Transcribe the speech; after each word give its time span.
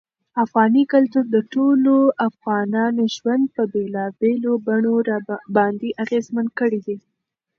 افغاني 0.43 0.83
کلتور 0.93 1.23
د 1.35 1.37
ټولو 1.53 1.93
افغانانو 2.27 3.03
ژوند 3.15 3.43
په 3.55 3.63
بېلابېلو 3.73 4.51
بڼو 4.67 4.95
باندې 5.57 5.87
اغېزمن 6.03 6.47
کړی 6.59 6.79
دی. 6.87 6.97